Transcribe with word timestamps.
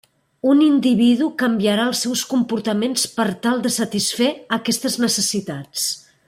Un 0.51 0.61
individu 0.67 1.27
canviarà 1.41 1.85
els 1.89 2.01
seus 2.05 2.23
comportaments 2.31 3.05
per 3.19 3.27
tal 3.45 3.61
de 3.67 3.73
satisfer 3.79 4.31
aquestes 4.59 4.99
necessitats. 5.07 5.89